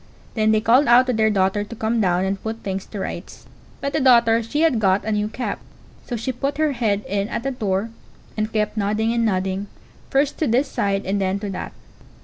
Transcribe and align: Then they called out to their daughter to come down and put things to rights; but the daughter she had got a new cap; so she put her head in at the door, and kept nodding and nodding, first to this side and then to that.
Then 0.33 0.51
they 0.51 0.61
called 0.61 0.87
out 0.87 1.05
to 1.05 1.13
their 1.13 1.29
daughter 1.29 1.63
to 1.63 1.75
come 1.75 2.01
down 2.01 2.25
and 2.25 2.41
put 2.41 2.63
things 2.63 2.87
to 2.87 2.99
rights; 2.99 3.45
but 3.81 3.93
the 3.93 3.99
daughter 3.99 4.41
she 4.41 4.61
had 4.61 4.79
got 4.79 5.05
a 5.05 5.11
new 5.11 5.27
cap; 5.27 5.59
so 6.07 6.15
she 6.15 6.31
put 6.31 6.57
her 6.57 6.71
head 6.71 7.05
in 7.07 7.29
at 7.29 7.43
the 7.43 7.51
door, 7.51 7.91
and 8.35 8.51
kept 8.51 8.75
nodding 8.77 9.13
and 9.13 9.23
nodding, 9.23 9.67
first 10.09 10.39
to 10.39 10.47
this 10.47 10.67
side 10.67 11.05
and 11.05 11.21
then 11.21 11.37
to 11.41 11.51
that. 11.51 11.73